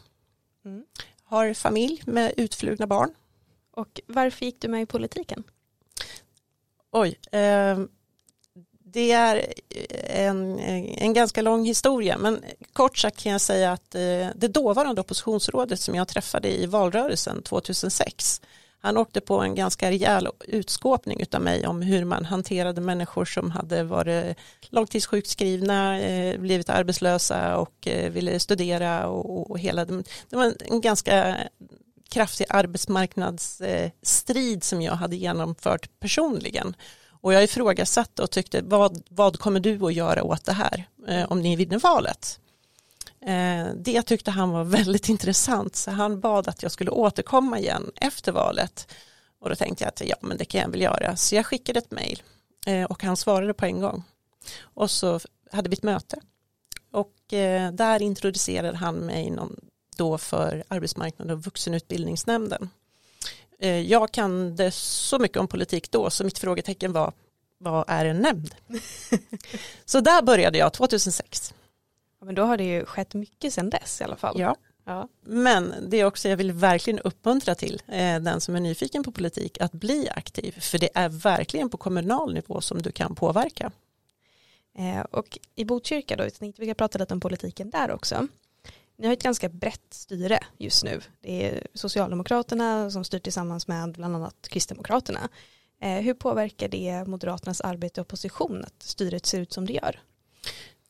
Mm. 0.64 0.84
Har 1.24 1.54
familj 1.54 2.02
med 2.06 2.32
utflugna 2.36 2.86
barn. 2.86 3.14
Och 3.70 4.00
varför 4.06 4.46
gick 4.46 4.60
du 4.60 4.68
med 4.68 4.82
i 4.82 4.86
politiken? 4.86 5.44
Oj, 6.92 7.18
eh, 7.32 7.78
det 8.84 9.12
är 9.12 9.52
en, 10.04 10.58
en 10.58 11.12
ganska 11.12 11.42
lång 11.42 11.64
historia 11.64 12.18
men 12.18 12.44
kort 12.72 12.98
sagt 12.98 13.22
kan 13.22 13.32
jag 13.32 13.40
säga 13.40 13.72
att 13.72 13.90
det 14.34 14.48
dåvarande 14.48 15.00
oppositionsrådet 15.00 15.80
som 15.80 15.94
jag 15.94 16.08
träffade 16.08 16.62
i 16.62 16.66
valrörelsen 16.66 17.42
2006 17.42 18.40
han 18.80 18.96
åkte 18.96 19.20
på 19.20 19.40
en 19.40 19.54
ganska 19.54 19.90
rejäl 19.90 20.28
utskåpning 20.48 21.24
av 21.32 21.40
mig 21.40 21.66
om 21.66 21.82
hur 21.82 22.04
man 22.04 22.24
hanterade 22.24 22.80
människor 22.80 23.24
som 23.24 23.50
hade 23.50 23.82
varit 23.82 24.36
långtidssjukskrivna, 24.70 26.00
eh, 26.00 26.40
blivit 26.40 26.68
arbetslösa 26.68 27.56
och 27.56 27.88
eh, 27.88 28.10
ville 28.10 28.40
studera 28.40 29.08
och, 29.08 29.58
hela 29.58 29.84
det 29.84 30.04
var 30.30 30.54
en 30.64 30.80
ganska 30.80 31.36
kraftig 32.08 32.46
arbetsmarknadsstrid 32.48 34.64
som 34.64 34.82
jag 34.82 34.92
hade 34.92 35.16
genomfört 35.16 36.00
personligen. 36.00 36.76
Och 37.20 37.32
jag 37.32 37.44
ifrågasatte 37.44 38.22
och 38.22 38.30
tyckte 38.30 38.62
vad, 38.62 39.02
vad 39.08 39.38
kommer 39.38 39.60
du 39.60 39.86
att 39.86 39.94
göra 39.94 40.22
åt 40.22 40.44
det 40.44 40.52
här 40.52 40.84
eh, 41.08 41.32
om 41.32 41.40
ni 41.40 41.56
vinner 41.56 41.78
valet? 41.78 42.40
Eh, 43.26 43.66
det 43.74 44.02
tyckte 44.02 44.30
han 44.30 44.50
var 44.50 44.64
väldigt 44.78 45.08
intressant 45.08 45.76
så 45.76 45.90
han 45.90 46.20
bad 46.20 46.48
att 46.48 46.62
jag 46.62 46.72
skulle 46.72 46.90
återkomma 46.90 47.58
igen 47.58 47.90
efter 47.96 48.32
valet. 48.32 48.92
Och 49.40 49.48
då 49.48 49.56
tänkte 49.56 49.84
jag 49.84 49.88
att 49.88 50.02
ja 50.04 50.16
men 50.20 50.36
det 50.36 50.44
kan 50.44 50.60
jag 50.60 50.68
väl 50.68 50.82
göra. 50.82 51.16
Så 51.16 51.34
jag 51.34 51.46
skickade 51.46 51.78
ett 51.78 51.90
mejl 51.90 52.22
eh, 52.66 52.84
och 52.84 53.02
han 53.02 53.16
svarade 53.16 53.54
på 53.54 53.66
en 53.66 53.80
gång. 53.80 54.04
Och 54.60 54.90
så 54.90 55.20
hade 55.52 55.68
vi 55.68 55.74
ett 55.74 55.82
möte. 55.82 56.20
Och 56.92 57.32
eh, 57.32 57.72
där 57.72 58.02
introducerade 58.02 58.76
han 58.76 58.94
mig 58.94 59.32
då 59.96 60.18
för 60.18 60.64
arbetsmarknad 60.68 61.30
och 61.30 61.44
vuxenutbildningsnämnden. 61.44 62.70
Jag 63.86 64.12
kan 64.12 64.56
det 64.56 64.70
så 64.74 65.18
mycket 65.18 65.36
om 65.36 65.48
politik 65.48 65.90
då 65.90 66.10
så 66.10 66.24
mitt 66.24 66.38
frågetecken 66.38 66.92
var 66.92 67.12
vad 67.58 67.84
är 67.88 68.04
en 68.04 68.18
nämnd? 68.18 68.54
så 69.84 70.00
där 70.00 70.22
började 70.22 70.58
jag 70.58 70.72
2006 70.72 71.54
men 72.20 72.34
då 72.34 72.42
har 72.42 72.56
det 72.56 72.64
ju 72.64 72.84
skett 72.84 73.14
mycket 73.14 73.52
sedan 73.52 73.70
dess 73.70 74.00
i 74.00 74.04
alla 74.04 74.16
fall. 74.16 74.40
Ja. 74.40 74.56
ja. 74.84 75.08
Men 75.22 75.74
det 75.88 75.96
är 75.96 76.04
också, 76.04 76.28
jag 76.28 76.36
vill 76.36 76.52
verkligen 76.52 77.00
uppmuntra 77.00 77.54
till 77.54 77.82
eh, 77.88 78.20
den 78.20 78.40
som 78.40 78.56
är 78.56 78.60
nyfiken 78.60 79.04
på 79.04 79.12
politik 79.12 79.60
att 79.60 79.72
bli 79.72 80.08
aktiv. 80.16 80.60
För 80.60 80.78
det 80.78 80.88
är 80.94 81.08
verkligen 81.08 81.70
på 81.70 81.76
kommunal 81.76 82.34
nivå 82.34 82.60
som 82.60 82.82
du 82.82 82.92
kan 82.92 83.14
påverka. 83.14 83.72
Eh, 84.78 85.00
och 85.00 85.38
i 85.54 85.64
Botkyrka 85.64 86.16
då, 86.16 86.24
jag 86.24 86.34
tänkte 86.34 86.60
vi 86.60 86.66
kan 86.66 86.74
prata 86.74 86.98
lite 86.98 87.14
om 87.14 87.20
politiken 87.20 87.70
där 87.70 87.90
också. 87.90 88.28
Ni 88.98 89.06
har 89.06 89.12
ett 89.12 89.22
ganska 89.22 89.48
brett 89.48 89.94
styre 89.94 90.40
just 90.56 90.84
nu. 90.84 91.00
Det 91.20 91.46
är 91.46 91.66
Socialdemokraterna 91.74 92.90
som 92.90 93.04
styr 93.04 93.18
tillsammans 93.18 93.68
med 93.68 93.92
bland 93.92 94.16
annat 94.16 94.48
Kristdemokraterna. 94.48 95.28
Eh, 95.80 96.00
hur 96.00 96.14
påverkar 96.14 96.68
det 96.68 97.04
Moderaternas 97.06 97.60
arbete 97.60 98.00
i 98.00 98.02
opposition 98.02 98.64
att 98.64 98.82
styret 98.82 99.26
ser 99.26 99.40
ut 99.40 99.52
som 99.52 99.66
det 99.66 99.72
gör? 99.72 100.00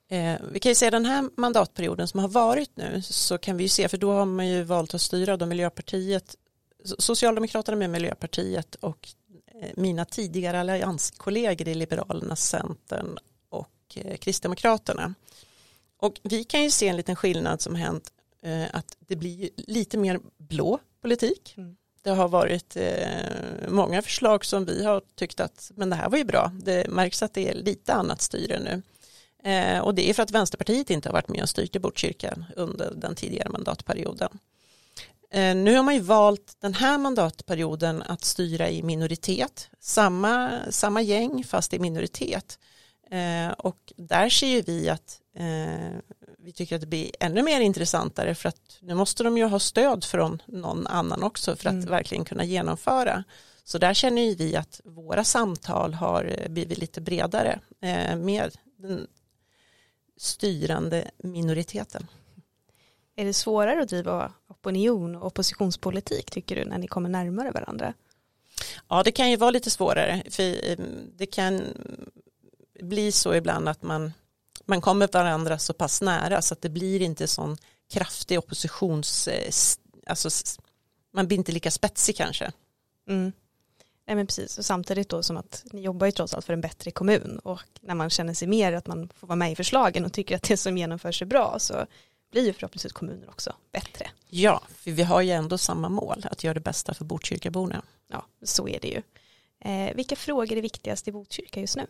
Eh, 0.08 0.36
vi 0.52 0.60
kan 0.60 0.70
ju 0.70 0.74
se 0.74 0.90
den 0.90 1.06
här 1.06 1.30
mandatperioden 1.36 2.08
som 2.08 2.20
har 2.20 2.28
varit 2.28 2.76
nu 2.76 3.02
så 3.02 3.38
kan 3.38 3.56
vi 3.56 3.62
ju 3.62 3.68
se 3.68 3.88
för 3.88 3.98
då 3.98 4.12
har 4.12 4.26
man 4.26 4.48
ju 4.48 4.62
valt 4.62 4.94
att 4.94 5.00
styra 5.00 5.36
då 5.36 5.46
Miljöpartiet 5.46 6.36
Socialdemokraterna 6.98 7.76
med 7.76 7.90
Miljöpartiet 7.90 8.74
och 8.74 9.08
eh, 9.46 9.70
mina 9.76 10.04
tidigare 10.04 10.60
allianskollegor 10.60 11.68
i 11.68 11.74
Liberalerna, 11.74 12.36
Centern 12.36 13.18
och 13.48 13.70
eh, 13.94 14.16
Kristdemokraterna. 14.16 15.14
Och 15.96 16.20
vi 16.22 16.44
kan 16.44 16.62
ju 16.62 16.70
se 16.70 16.88
en 16.88 16.96
liten 16.96 17.16
skillnad 17.16 17.60
som 17.60 17.74
hänt 17.74 18.12
eh, 18.42 18.64
att 18.72 18.96
det 18.98 19.16
blir 19.16 19.50
lite 19.56 19.98
mer 19.98 20.20
blå 20.38 20.78
politik. 21.00 21.54
Mm. 21.56 21.76
Det 22.02 22.10
har 22.10 22.28
varit 22.28 22.76
eh, 22.76 23.68
många 23.68 24.02
förslag 24.02 24.44
som 24.44 24.64
vi 24.64 24.84
har 24.84 25.02
tyckt 25.14 25.40
att 25.40 25.70
men 25.74 25.90
det 25.90 25.96
här 25.96 26.08
var 26.08 26.18
ju 26.18 26.24
bra. 26.24 26.52
Det 26.62 26.88
märks 26.88 27.22
att 27.22 27.34
det 27.34 27.48
är 27.48 27.54
lite 27.54 27.94
annat 27.94 28.22
styre 28.22 28.60
nu. 28.60 28.82
Eh, 29.46 29.78
och 29.78 29.94
det 29.94 30.10
är 30.10 30.14
för 30.14 30.22
att 30.22 30.30
Vänsterpartiet 30.30 30.90
inte 30.90 31.08
har 31.08 31.12
varit 31.12 31.28
med 31.28 31.42
och 31.42 31.48
styrt 31.48 31.76
i 31.76 31.78
Botkyrka 31.78 32.36
under 32.56 32.92
den 32.96 33.14
tidigare 33.14 33.48
mandatperioden. 33.48 34.38
Eh, 35.30 35.54
nu 35.54 35.76
har 35.76 35.82
man 35.82 35.94
ju 35.94 36.00
valt 36.00 36.56
den 36.60 36.74
här 36.74 36.98
mandatperioden 36.98 38.02
att 38.02 38.24
styra 38.24 38.70
i 38.70 38.82
minoritet, 38.82 39.68
samma, 39.80 40.50
samma 40.70 41.02
gäng 41.02 41.44
fast 41.44 41.74
i 41.74 41.78
minoritet. 41.78 42.58
Eh, 43.10 43.52
och 43.52 43.92
där 43.96 44.28
ser 44.28 44.46
ju 44.46 44.62
vi 44.62 44.88
att 44.88 45.20
eh, 45.36 45.98
vi 46.38 46.52
tycker 46.52 46.74
att 46.74 46.80
det 46.80 46.86
blir 46.86 47.10
ännu 47.20 47.42
mer 47.42 47.60
intressantare 47.60 48.34
för 48.34 48.48
att 48.48 48.78
nu 48.80 48.94
måste 48.94 49.24
de 49.24 49.38
ju 49.38 49.44
ha 49.44 49.58
stöd 49.58 50.04
från 50.04 50.42
någon 50.46 50.86
annan 50.86 51.22
också 51.22 51.56
för 51.56 51.68
att 51.68 51.72
mm. 51.72 51.90
verkligen 51.90 52.24
kunna 52.24 52.44
genomföra. 52.44 53.24
Så 53.64 53.78
där 53.78 53.94
känner 53.94 54.22
ju 54.22 54.34
vi 54.34 54.56
att 54.56 54.80
våra 54.84 55.24
samtal 55.24 55.94
har 55.94 56.46
blivit 56.48 56.78
lite 56.78 57.00
bredare 57.00 57.58
eh, 57.80 58.16
med 58.16 58.56
den 58.78 59.06
styrande 60.16 61.10
minoriteten. 61.18 62.06
Är 63.16 63.24
det 63.24 63.32
svårare 63.32 63.82
att 63.82 63.88
driva 63.88 64.32
opinion 64.48 65.16
och 65.16 65.26
oppositionspolitik 65.26 66.30
tycker 66.30 66.56
du 66.56 66.64
när 66.64 66.78
ni 66.78 66.86
kommer 66.86 67.08
närmare 67.08 67.50
varandra? 67.50 67.94
Ja 68.88 69.02
det 69.02 69.12
kan 69.12 69.30
ju 69.30 69.36
vara 69.36 69.50
lite 69.50 69.70
svårare 69.70 70.22
för 70.30 70.70
eh, 70.70 70.78
det 71.16 71.26
kan 71.26 71.62
bli 72.80 73.12
så 73.12 73.34
ibland 73.34 73.68
att 73.68 73.82
man, 73.82 74.12
man 74.64 74.80
kommer 74.80 75.08
varandra 75.12 75.58
så 75.58 75.72
pass 75.72 76.02
nära 76.02 76.42
så 76.42 76.54
att 76.54 76.62
det 76.62 76.68
blir 76.68 77.02
inte 77.02 77.26
sån 77.26 77.56
kraftig 77.90 78.38
oppositions, 78.38 79.28
eh, 79.28 79.52
alltså 80.06 80.28
man 81.12 81.26
blir 81.26 81.38
inte 81.38 81.52
lika 81.52 81.70
spetsig 81.70 82.16
kanske. 82.16 82.52
Mm. 83.08 83.32
Nej 84.06 84.16
men 84.16 84.26
precis, 84.26 84.58
och 84.58 84.64
samtidigt 84.64 85.08
då 85.08 85.22
som 85.22 85.36
att 85.36 85.64
ni 85.72 85.80
jobbar 85.80 86.06
ju 86.06 86.12
trots 86.12 86.34
allt 86.34 86.44
för 86.44 86.52
en 86.52 86.60
bättre 86.60 86.90
kommun 86.90 87.40
och 87.44 87.62
när 87.80 87.94
man 87.94 88.10
känner 88.10 88.34
sig 88.34 88.48
mer 88.48 88.72
att 88.72 88.86
man 88.86 89.08
får 89.14 89.26
vara 89.26 89.36
med 89.36 89.52
i 89.52 89.56
förslagen 89.56 90.04
och 90.04 90.12
tycker 90.12 90.36
att 90.36 90.42
det 90.42 90.56
som 90.56 90.78
genomförs 90.78 91.22
är 91.22 91.26
bra 91.26 91.58
så 91.58 91.86
blir 92.30 92.46
ju 92.46 92.52
förhoppningsvis 92.52 92.92
kommuner 92.92 93.28
också 93.28 93.52
bättre. 93.72 94.10
Ja, 94.28 94.62
för 94.68 94.90
vi 94.90 95.02
har 95.02 95.20
ju 95.20 95.30
ändå 95.30 95.58
samma 95.58 95.88
mål, 95.88 96.26
att 96.30 96.44
göra 96.44 96.54
det 96.54 96.60
bästa 96.60 96.94
för 96.94 97.04
Botkyrkaborna. 97.04 97.82
Ja, 98.08 98.26
så 98.42 98.68
är 98.68 98.80
det 98.80 98.88
ju. 98.88 99.02
Eh, 99.60 99.94
vilka 99.94 100.16
frågor 100.16 100.56
är 100.56 100.62
viktigast 100.62 101.08
i 101.08 101.12
Botkyrka 101.12 101.60
just 101.60 101.76
nu? 101.76 101.86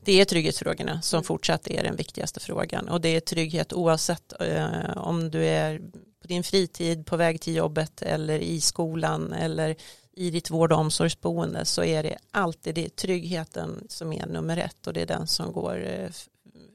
Det 0.00 0.20
är 0.20 0.24
trygghetsfrågorna 0.24 1.02
som 1.02 1.24
fortsatt 1.24 1.66
är 1.66 1.82
den 1.82 1.96
viktigaste 1.96 2.40
frågan 2.40 2.88
och 2.88 3.00
det 3.00 3.08
är 3.08 3.20
trygghet 3.20 3.72
oavsett 3.72 4.32
eh, 4.40 4.96
om 4.96 5.30
du 5.30 5.44
är 5.44 5.78
på 6.20 6.28
din 6.28 6.44
fritid, 6.44 7.06
på 7.06 7.16
väg 7.16 7.40
till 7.40 7.54
jobbet 7.54 8.02
eller 8.02 8.38
i 8.38 8.60
skolan 8.60 9.32
eller 9.32 9.76
i 10.16 10.30
ditt 10.30 10.50
vård 10.50 10.72
och 10.72 10.78
omsorgsboende 10.78 11.64
så 11.64 11.84
är 11.84 12.02
det 12.02 12.16
alltid 12.30 12.74
det 12.74 12.96
tryggheten 12.96 13.86
som 13.88 14.12
är 14.12 14.26
nummer 14.26 14.56
ett 14.56 14.86
och 14.86 14.92
det 14.92 15.02
är 15.02 15.06
den 15.06 15.26
som 15.26 15.52
går 15.52 15.86
eh, 15.86 16.10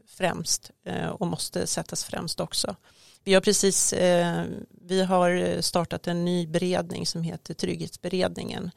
främst 0.08 0.72
eh, 0.86 1.08
och 1.08 1.28
måste 1.28 1.68
sättas 1.68 2.04
främst 2.04 2.40
också. 2.40 2.76
Vi 3.24 3.34
har 3.34 3.42
precis 3.42 3.94
eh, 3.94 4.44
vi 4.82 5.04
har 5.04 5.62
startat 5.62 6.08
en 6.08 6.26
ny 6.26 6.48
beredning 6.48 7.06
som 7.06 7.24
heter 7.24 7.54
Trygghetsberedningen 7.54 8.72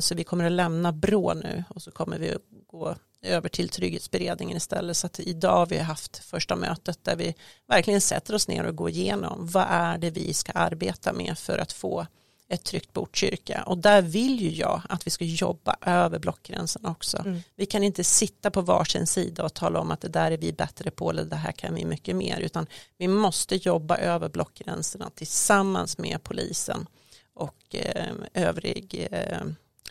så 0.00 0.14
vi 0.14 0.24
kommer 0.24 0.44
att 0.44 0.52
lämna 0.52 0.92
BRÅ 0.92 1.34
nu 1.34 1.64
och 1.68 1.82
så 1.82 1.90
kommer 1.90 2.18
vi 2.18 2.34
att 2.34 2.42
gå 2.66 2.96
över 3.22 3.48
till 3.48 3.68
Trygghetsberedningen 3.68 4.56
istället 4.56 4.96
så 4.96 5.06
att 5.06 5.20
idag 5.20 5.56
har 5.56 5.66
vi 5.66 5.78
haft 5.78 6.18
första 6.18 6.56
mötet 6.56 7.04
där 7.04 7.16
vi 7.16 7.34
verkligen 7.66 8.00
sätter 8.00 8.34
oss 8.34 8.48
ner 8.48 8.64
och 8.64 8.76
går 8.76 8.90
igenom 8.90 9.46
vad 9.46 9.66
är 9.68 9.98
det 9.98 10.10
vi 10.10 10.34
ska 10.34 10.52
arbeta 10.52 11.12
med 11.12 11.38
för 11.38 11.58
att 11.58 11.72
få 11.72 12.06
ett 12.48 12.64
tryggt 12.64 12.92
Botkyrka 12.92 13.62
och 13.62 13.78
där 13.78 14.02
vill 14.02 14.40
ju 14.40 14.50
jag 14.50 14.82
att 14.88 15.06
vi 15.06 15.10
ska 15.10 15.24
jobba 15.24 15.76
över 15.80 16.18
blockgränsen 16.18 16.86
också. 16.86 17.18
Mm. 17.18 17.40
Vi 17.56 17.66
kan 17.66 17.82
inte 17.82 18.04
sitta 18.04 18.50
på 18.50 18.60
varsin 18.60 19.06
sida 19.06 19.44
och 19.44 19.54
tala 19.54 19.80
om 19.80 19.90
att 19.90 20.00
det 20.00 20.08
där 20.08 20.30
är 20.30 20.36
vi 20.36 20.52
bättre 20.52 20.90
på 20.90 21.10
eller 21.10 21.24
det 21.24 21.36
här 21.36 21.52
kan 21.52 21.74
vi 21.74 21.84
mycket 21.84 22.16
mer 22.16 22.40
utan 22.40 22.66
vi 22.98 23.08
måste 23.08 23.56
jobba 23.56 23.96
över 23.96 24.28
blockgränserna 24.28 25.10
tillsammans 25.14 25.98
med 25.98 26.22
polisen 26.22 26.86
och 27.34 27.74
eh, 27.74 28.14
övrig 28.34 29.08
eh, 29.10 29.42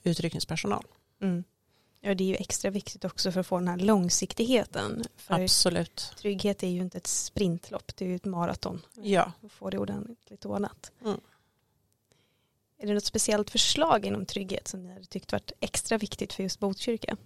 utryckningspersonal. 0.04 0.84
Mm. 1.22 1.44
Ja, 2.02 2.14
det 2.14 2.24
är 2.24 2.28
ju 2.28 2.36
extra 2.36 2.72
viktigt 2.72 3.06
också 3.06 3.32
för 3.32 3.40
att 3.40 3.48
få 3.48 3.58
den 3.58 3.68
här 3.68 3.78
långsiktigheten. 3.78 5.04
För 5.16 5.44
Absolut. 5.44 6.14
Trygghet 6.18 6.64
är 6.64 6.68
ju 6.68 6.82
inte 6.82 6.98
ett 6.98 7.08
sprintlopp, 7.08 7.96
det 7.96 8.06
är 8.06 8.10
ju 8.10 8.16
ett 8.16 8.26
maraton. 8.26 8.82
Ja. 9.02 9.32
Att 9.46 9.52
få 9.52 9.70
det 9.70 9.78
ordentligt 9.78 10.46
ordnat. 10.46 10.92
Mm. 11.06 11.20
Är 12.80 12.88
det 12.88 12.94
något 12.94 13.06
speciellt 13.06 13.50
förslag 13.50 14.06
inom 14.06 14.26
trygghet 14.26 14.68
som 14.68 14.84
ni 14.84 14.94
hade 14.94 15.06
tyckt 15.06 15.32
varit 15.32 15.52
extra 15.60 15.98
viktigt 15.98 16.34
för 16.34 16.44
just 16.44 16.60
Botkyrka? 16.60 17.18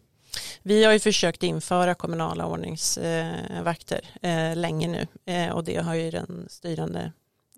Vi 0.63 0.83
har 0.83 0.93
ju 0.93 0.99
försökt 0.99 1.43
införa 1.43 1.95
kommunala 1.95 2.45
ordningsvakter 2.45 4.09
eh, 4.21 4.55
länge 4.55 4.87
nu 4.87 5.07
eh, 5.33 5.49
och 5.49 5.63
det 5.63 5.77
har 5.77 5.93
ju 5.93 6.11
den 6.11 6.47
styrande 6.49 7.11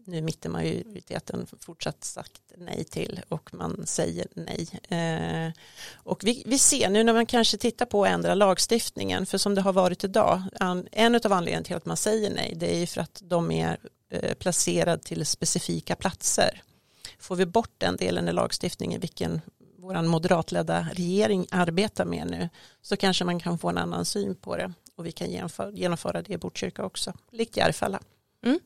nu 0.05 0.21
mittenmajoriteten 0.21 1.47
fortsatt 1.59 2.03
sagt 2.03 2.41
nej 2.57 2.83
till 2.83 3.21
och 3.29 3.53
man 3.53 3.83
säger 3.87 4.27
nej. 4.33 4.67
Eh, 4.89 5.51
och 5.93 6.23
vi, 6.23 6.43
vi 6.45 6.59
ser 6.59 6.89
nu 6.89 7.03
när 7.03 7.13
man 7.13 7.25
kanske 7.25 7.57
tittar 7.57 7.85
på 7.85 8.03
att 8.03 8.11
ändra 8.11 8.35
lagstiftningen 8.35 9.25
för 9.25 9.37
som 9.37 9.55
det 9.55 9.61
har 9.61 9.73
varit 9.73 10.03
idag 10.03 10.41
en 10.91 11.15
av 11.15 11.33
anledningarna 11.33 11.63
till 11.63 11.75
att 11.75 11.85
man 11.85 11.97
säger 11.97 12.29
nej 12.29 12.53
det 12.55 12.75
är 12.75 12.79
ju 12.79 12.87
för 12.87 13.01
att 13.01 13.21
de 13.23 13.51
är 13.51 13.77
eh, 14.09 14.33
placerade 14.33 15.03
till 15.03 15.25
specifika 15.25 15.95
platser 15.95 16.61
får 17.23 17.35
vi 17.35 17.45
bort 17.45 17.71
den 17.77 17.95
delen 17.95 18.29
i 18.29 18.33
lagstiftningen, 18.33 19.01
vilken 19.01 19.41
vår 19.77 20.01
moderatledda 20.01 20.87
regering 20.93 21.47
arbetar 21.51 22.05
med 22.05 22.27
nu 22.27 22.49
så 22.81 22.97
kanske 22.97 23.25
man 23.25 23.39
kan 23.39 23.57
få 23.57 23.69
en 23.69 23.77
annan 23.77 24.05
syn 24.05 24.35
på 24.35 24.57
det 24.57 24.73
och 24.95 25.05
vi 25.05 25.11
kan 25.11 25.31
genomföra, 25.31 25.71
genomföra 25.71 26.21
det 26.21 26.33
i 26.33 26.37
Botkyrka 26.37 26.85
också, 26.85 27.13
likt 27.31 27.57
Järfälla. 27.57 27.99
Mm. 28.45 28.59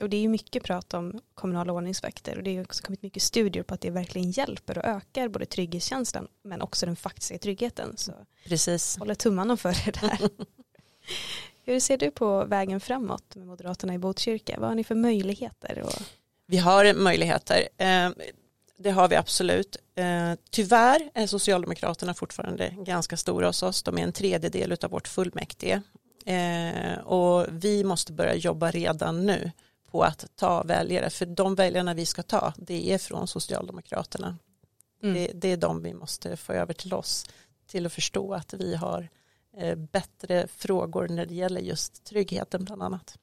Och 0.00 0.10
det 0.10 0.16
är 0.16 0.20
ju 0.20 0.28
mycket 0.28 0.62
prat 0.62 0.94
om 0.94 1.20
kommunala 1.34 1.72
ordningsvakter 1.72 2.36
och 2.36 2.42
det 2.42 2.56
har 2.56 2.64
också 2.64 2.82
kommit 2.82 3.02
mycket 3.02 3.22
studier 3.22 3.62
på 3.62 3.74
att 3.74 3.80
det 3.80 3.90
verkligen 3.90 4.30
hjälper 4.30 4.78
och 4.78 4.84
ökar 4.84 5.28
både 5.28 5.46
trygghetskänslan 5.46 6.28
men 6.42 6.62
också 6.62 6.86
den 6.86 6.96
faktiska 6.96 7.38
tryggheten. 7.38 7.96
Så 7.96 8.12
Precis. 8.44 8.98
håller 8.98 9.14
tummarna 9.14 9.56
för 9.56 9.68
det 9.84 10.00
där. 10.00 10.18
Hur 11.64 11.80
ser 11.80 11.98
du 11.98 12.10
på 12.10 12.44
vägen 12.44 12.80
framåt 12.80 13.34
med 13.36 13.46
Moderaterna 13.46 13.94
i 13.94 13.98
Botkyrka? 13.98 14.56
Vad 14.58 14.68
har 14.68 14.74
ni 14.74 14.84
för 14.84 14.94
möjligheter? 14.94 15.82
Och... 15.82 16.19
Vi 16.50 16.56
har 16.56 16.94
möjligheter. 16.94 17.68
Eh, 17.78 18.10
det 18.76 18.90
har 18.90 19.08
vi 19.08 19.16
absolut. 19.16 19.76
Eh, 19.94 20.32
tyvärr 20.50 21.10
är 21.14 21.26
Socialdemokraterna 21.26 22.14
fortfarande 22.14 22.74
ganska 22.78 23.16
stora 23.16 23.46
hos 23.46 23.62
oss. 23.62 23.82
De 23.82 23.98
är 23.98 24.02
en 24.02 24.12
tredjedel 24.12 24.76
av 24.82 24.90
vårt 24.90 25.08
fullmäktige. 25.08 25.82
Eh, 26.26 26.98
och 26.98 27.46
vi 27.50 27.84
måste 27.84 28.12
börja 28.12 28.34
jobba 28.34 28.70
redan 28.70 29.26
nu 29.26 29.50
på 29.90 30.02
att 30.02 30.26
ta 30.36 30.62
väljare. 30.62 31.10
För 31.10 31.26
de 31.26 31.54
väljarna 31.54 31.94
vi 31.94 32.06
ska 32.06 32.22
ta, 32.22 32.52
det 32.56 32.92
är 32.92 32.98
från 32.98 33.28
Socialdemokraterna. 33.28 34.38
Mm. 35.02 35.14
Det, 35.14 35.30
det, 35.34 35.48
är 35.48 35.56
de 35.56 35.82
vi 35.82 35.94
måste 35.94 36.36
få 36.36 36.52
över 36.52 36.74
till 36.74 36.94
oss. 36.94 37.26
Till 37.66 37.86
att 37.86 37.92
förstå 37.92 38.34
att 38.34 38.54
vi 38.54 38.74
har 38.74 39.08
bättre 39.76 40.46
frågor 40.56 41.08
när 41.08 41.26
det 41.26 41.34
gäller 41.34 41.60
just 41.60 42.04
tryggheten 42.04 42.64
bland 42.64 42.82
annat. 42.82 43.18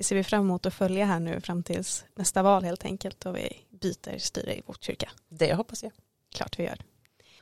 Det 0.00 0.04
ser 0.04 0.16
vi 0.16 0.24
fram 0.24 0.40
emot 0.44 0.66
att 0.66 0.74
följa 0.74 1.06
här 1.06 1.20
nu 1.20 1.40
fram 1.40 1.62
tills 1.62 2.04
nästa 2.14 2.42
val 2.42 2.64
helt 2.64 2.84
enkelt 2.84 3.26
och 3.26 3.36
vi 3.36 3.66
byter 3.70 4.18
styre 4.18 4.56
i 4.56 4.62
Botkyrka. 4.66 5.10
Det 5.28 5.54
hoppas 5.54 5.82
jag. 5.82 5.92
Klart 6.34 6.58
vi 6.58 6.64
gör. 6.64 6.78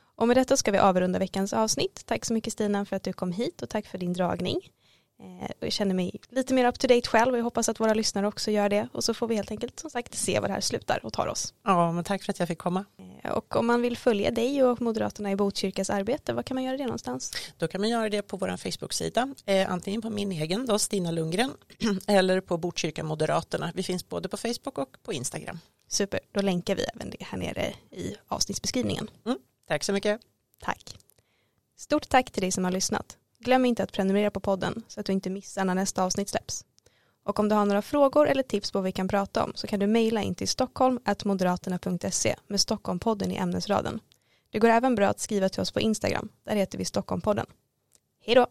Och 0.01 0.27
med 0.27 0.37
detta 0.37 0.57
ska 0.57 0.71
vi 0.71 0.77
avrunda 0.77 1.19
veckans 1.19 1.53
avsnitt. 1.53 2.03
Tack 2.05 2.25
så 2.25 2.33
mycket 2.33 2.53
Stina 2.53 2.85
för 2.85 2.95
att 2.95 3.03
du 3.03 3.13
kom 3.13 3.31
hit 3.31 3.61
och 3.61 3.69
tack 3.69 3.85
för 3.85 3.97
din 3.97 4.13
dragning. 4.13 4.59
Eh, 5.19 5.51
jag 5.59 5.71
känner 5.71 5.95
mig 5.95 6.11
lite 6.29 6.53
mer 6.53 6.65
up 6.65 6.79
to 6.79 6.87
date 6.87 7.09
själv 7.09 7.31
och 7.33 7.39
jag 7.39 7.43
hoppas 7.43 7.69
att 7.69 7.79
våra 7.79 7.93
lyssnare 7.93 8.27
också 8.27 8.51
gör 8.51 8.69
det. 8.69 8.87
Och 8.93 9.03
så 9.03 9.13
får 9.13 9.27
vi 9.27 9.35
helt 9.35 9.51
enkelt 9.51 9.79
som 9.79 9.89
sagt 9.89 10.15
se 10.15 10.39
var 10.39 10.47
det 10.47 10.53
här 10.53 10.61
slutar 10.61 11.05
och 11.05 11.13
tar 11.13 11.27
oss. 11.27 11.53
Ja, 11.63 11.91
men 11.91 12.03
tack 12.03 12.23
för 12.23 12.31
att 12.31 12.39
jag 12.39 12.47
fick 12.47 12.57
komma. 12.57 12.85
Eh, 13.23 13.31
och 13.31 13.55
om 13.55 13.67
man 13.67 13.81
vill 13.81 13.97
följa 13.97 14.31
dig 14.31 14.63
och 14.63 14.81
Moderaterna 14.81 15.31
i 15.31 15.35
Botkyrkas 15.35 15.89
arbete, 15.89 16.33
var 16.33 16.43
kan 16.43 16.55
man 16.55 16.63
göra 16.63 16.77
det 16.77 16.83
någonstans? 16.83 17.33
Då 17.57 17.67
kan 17.67 17.81
man 17.81 17.89
göra 17.89 18.09
det 18.09 18.21
på 18.21 18.37
vår 18.37 18.57
Facebook-sida, 18.57 19.35
eh, 19.45 19.71
antingen 19.71 20.01
på 20.01 20.09
min 20.09 20.31
egen 20.31 20.65
då, 20.65 20.79
Stina 20.79 21.11
Lundgren, 21.11 21.53
eller 22.07 22.41
på 22.41 22.57
Botkyrka 22.57 23.03
Moderaterna. 23.03 23.71
Vi 23.75 23.83
finns 23.83 24.09
både 24.09 24.29
på 24.29 24.37
Facebook 24.37 24.77
och 24.77 25.03
på 25.03 25.13
Instagram. 25.13 25.59
Super, 25.87 26.19
då 26.31 26.41
länkar 26.41 26.75
vi 26.75 26.83
även 26.95 27.09
det 27.09 27.23
här 27.23 27.37
nere 27.37 27.73
i 27.91 28.15
avsnittsbeskrivningen. 28.27 29.09
Mm, 29.25 29.37
tack 29.67 29.83
så 29.83 29.93
mycket. 29.93 30.21
Tack. 30.61 30.97
Stort 31.77 32.09
tack 32.09 32.31
till 32.31 32.41
dig 32.41 32.51
som 32.51 32.63
har 32.63 32.71
lyssnat. 32.71 33.17
Glöm 33.39 33.65
inte 33.65 33.83
att 33.83 33.91
prenumerera 33.91 34.31
på 34.31 34.39
podden 34.39 34.83
så 34.87 34.99
att 34.99 35.05
du 35.05 35.13
inte 35.13 35.29
missar 35.29 35.65
när 35.65 35.75
nästa 35.75 36.03
avsnitt 36.03 36.29
släpps. 36.29 36.65
Och 37.23 37.39
om 37.39 37.49
du 37.49 37.55
har 37.55 37.65
några 37.65 37.81
frågor 37.81 38.27
eller 38.27 38.43
tips 38.43 38.71
på 38.71 38.77
vad 38.77 38.83
vi 38.83 38.91
kan 38.91 39.07
prata 39.07 39.43
om 39.43 39.51
så 39.55 39.67
kan 39.67 39.79
du 39.79 39.87
mejla 39.87 40.21
in 40.21 40.35
till 40.35 40.47
stockholm.moderaterna.se 40.47 42.35
med 42.47 42.59
Stockholmpodden 42.59 43.31
i 43.31 43.35
ämnesraden. 43.35 43.99
Det 44.51 44.59
går 44.59 44.69
även 44.69 44.95
bra 44.95 45.07
att 45.07 45.19
skriva 45.19 45.49
till 45.49 45.61
oss 45.61 45.71
på 45.71 45.79
Instagram. 45.79 46.29
Där 46.43 46.55
heter 46.55 46.77
vi 46.77 46.85
Stockholmpodden. 46.85 47.45
Hej 48.25 48.35
då! 48.35 48.47